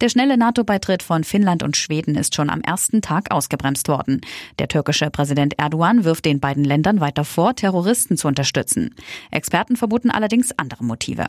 Der 0.00 0.08
schnelle 0.08 0.38
NATO-Beitritt 0.38 1.02
von 1.02 1.24
Finnland 1.24 1.62
und 1.62 1.76
Schweden 1.76 2.14
ist 2.14 2.34
schon 2.34 2.48
am 2.48 2.62
ersten 2.62 3.02
Tag 3.02 3.30
ausgebremst 3.30 3.86
worden. 3.86 4.22
Der 4.58 4.66
türkische 4.66 5.10
Präsident 5.10 5.58
Erdogan 5.58 6.04
wirft 6.06 6.24
den 6.24 6.40
beiden 6.40 6.64
Ländern 6.64 7.00
weiter 7.00 7.24
vor, 7.24 7.54
Terroristen 7.54 8.16
zu 8.16 8.26
unterstützen. 8.26 8.94
Experten 9.30 9.76
vermuten 9.76 10.10
allerdings 10.10 10.58
andere 10.58 10.84
Motive. 10.84 11.26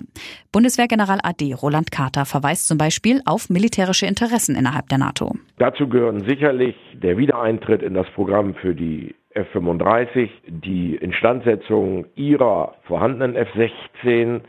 Bundeswehrgeneral 0.54 1.20
AD 1.22 1.54
Roland 1.56 1.92
Carter 1.92 2.24
verweist 2.24 2.70
zum 2.70 2.78
Beispiel 2.78 3.22
auf 3.26 3.50
militärische 3.50 4.06
Interessen 4.06 4.56
innerhalb 4.56 4.88
der 4.88 5.00
NATO. 5.00 5.36
Dazu 5.58 5.90
gehören 5.90 6.24
sicherlich 6.26 6.76
der 6.94 7.18
Wiedereintritt 7.18 7.82
in 7.82 7.94
das 7.94 8.08
Programm 8.16 8.56
für 8.56 8.74
die 8.74 9.14
F-35, 9.34 10.30
die 10.48 10.96
Instandsetzung 10.96 12.06
ihrer 12.16 12.76
vorhandenen 12.84 13.36
F-16, 13.36 14.42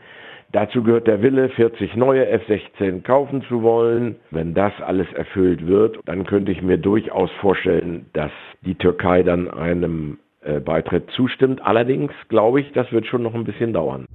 Dazu 0.53 0.83
gehört 0.83 1.07
der 1.07 1.23
Wille, 1.23 1.49
40 1.49 1.95
neue 1.95 2.27
F-16 2.27 3.01
kaufen 3.01 3.41
zu 3.49 3.63
wollen. 3.63 4.17
Wenn 4.29 4.53
das 4.53 4.71
alles 4.81 5.11
erfüllt 5.13 5.65
wird, 5.65 5.97
dann 6.05 6.27
könnte 6.27 6.51
ich 6.51 6.61
mir 6.61 6.77
durchaus 6.77 7.31
vorstellen, 7.41 8.05
dass 8.13 8.31
die 8.61 8.75
Türkei 8.75 9.23
dann 9.23 9.49
einem 9.49 10.19
äh, 10.41 10.59
Beitritt 10.59 11.09
zustimmt. 11.09 11.65
Allerdings 11.65 12.11
glaube 12.29 12.61
ich, 12.61 12.71
das 12.73 12.91
wird 12.91 13.07
schon 13.07 13.23
noch 13.23 13.33
ein 13.33 13.45
bisschen 13.45 13.73
dauern. 13.73 14.05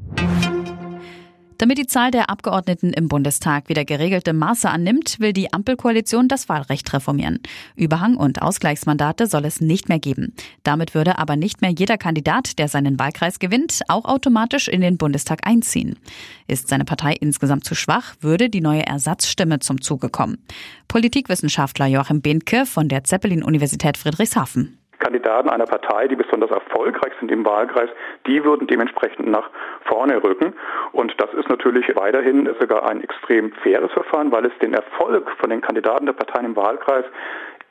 Damit 1.59 1.77
die 1.77 1.89
Zahl 1.89 2.13
der 2.13 2.31
Abgeordneten 2.31 2.93
im 2.93 3.09
Bundestag 3.09 3.69
wieder 3.69 3.85
geregelte 3.85 4.33
Maße 4.33 4.71
annimmt, 4.71 5.19
will 5.19 5.33
die 5.33 5.53
Ampelkoalition 5.53 6.29
das 6.29 6.49
Wahlrecht 6.49 6.93
reformieren. 6.93 7.41
Überhang- 7.75 8.17
und 8.17 8.41
Ausgleichsmandate 8.41 9.27
soll 9.27 9.45
es 9.45 9.61
nicht 9.61 9.89
mehr 9.89 9.99
geben. 9.99 10.33
Damit 10.63 10.95
würde 10.95 11.19
aber 11.19 11.35
nicht 11.35 11.61
mehr 11.61 11.73
jeder 11.73 11.99
Kandidat, 11.99 12.61
der 12.61 12.69
seinen 12.69 13.01
Wahlkreis 13.01 13.41
gewinnt, 13.41 13.81
auch 13.89 14.05
automatisch 14.05 14.69
in 14.69 14.83
den 14.83 14.99
Bundestag 14.99 15.41
einziehen. 15.49 15.99
Ist 16.47 16.69
seine 16.69 16.85
Partei 16.85 17.15
insgesamt 17.15 17.65
zu 17.65 17.75
schwach, 17.75 18.15
würde 18.21 18.51
die 18.51 18.61
neue 18.61 18.87
Ersatzstimme 18.87 19.59
zum 19.59 19.81
Zuge 19.81 20.11
kommen. 20.11 20.39
Politikwissenschaftler 20.87 21.87
Joachim 21.87 22.21
Behnke 22.21 22.67
von 22.67 22.89
der 22.89 23.03
Zeppelin-Universität 23.03 23.97
Friedrichshafen. 23.97 24.78
Kandidaten 24.99 25.49
einer 25.49 25.67
Partei, 25.67 26.09
die 26.09 26.17
besonders 26.17 26.51
erfolgreich 26.51 27.13
sind 27.19 27.31
im 27.31 27.45
Wahlkreis, 27.45 27.91
die 28.27 28.43
würden 28.45 28.67
dementsprechend 28.67 29.29
nach 29.29 29.49
vorne 29.85 30.23
rücken. 30.23 30.55
Und 30.93 31.15
das 31.19 31.33
ist 31.35 31.49
natürlich 31.49 31.95
weiterhin 31.97 32.49
sogar 32.61 32.89
ein 32.89 33.03
extrem 33.03 33.53
faires 33.63 33.93
Verfahren, 33.93 34.33
weil 34.33 34.47
es 34.47 34.59
den 34.61 34.75
Erfolg 34.75 35.31
von 35.39 35.51
den 35.51 35.61
Kandidaten 35.61 36.07
der 36.07 36.13
Parteien 36.13 36.47
im 36.47 36.57
Wahlkreis 36.57 37.05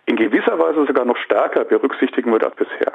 in 0.05 0.15
gewisser 0.15 0.57
Weise 0.57 0.85
sogar 0.85 1.05
noch 1.05 1.17
stärker 1.17 1.65
berücksichtigen 1.65 2.31
wird 2.31 2.43
als 2.43 2.55
bisher. 2.55 2.93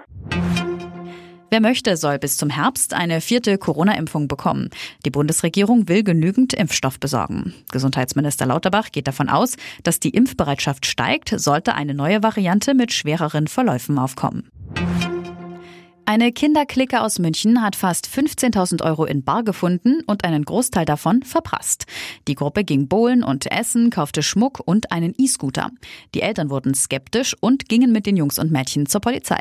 Wer 1.53 1.61
möchte, 1.61 1.98
soll 1.98 2.19
bis 2.19 2.39
zum 2.39 2.48
Herbst 2.48 2.95
eine 2.95 3.20
vierte 3.20 3.58
Corona-Impfung 3.58 4.27
bekommen. 4.27 4.70
Die 5.05 5.11
Bundesregierung 5.11 5.86
will 5.86 6.03
genügend 6.03 6.55
Impfstoff 6.55 6.98
besorgen. 6.98 7.53
Gesundheitsminister 7.70 8.47
Lauterbach 8.47 8.91
geht 8.91 9.06
davon 9.06 9.28
aus, 9.28 9.56
dass 9.83 10.00
die 10.00 10.14
Impfbereitschaft 10.14 10.86
steigt, 10.86 11.28
sollte 11.39 11.75
eine 11.75 11.92
neue 11.92 12.22
Variante 12.22 12.72
mit 12.72 12.91
schwereren 12.94 13.48
Verläufen 13.48 13.98
aufkommen. 13.98 14.50
Eine 16.06 16.33
Kinderklicke 16.33 17.03
aus 17.03 17.19
München 17.19 17.61
hat 17.61 17.77
fast 17.77 18.06
15.000 18.06 18.83
Euro 18.83 19.05
in 19.05 19.22
Bar 19.22 19.42
gefunden 19.42 20.03
und 20.06 20.25
einen 20.25 20.47
Großteil 20.47 20.87
davon 20.87 21.22
verprasst. 21.22 21.84
Die 22.28 22.34
Gruppe 22.34 22.64
ging 22.64 22.89
bowlen 22.89 23.22
und 23.22 23.53
essen, 23.53 23.91
kaufte 23.91 24.22
Schmuck 24.22 24.62
und 24.64 24.91
einen 24.91 25.12
E-Scooter. 25.19 25.69
Die 26.14 26.22
Eltern 26.22 26.48
wurden 26.48 26.72
skeptisch 26.72 27.37
und 27.41 27.69
gingen 27.69 27.92
mit 27.92 28.06
den 28.06 28.16
Jungs 28.16 28.39
und 28.39 28.50
Mädchen 28.50 28.87
zur 28.87 29.03
Polizei. 29.03 29.41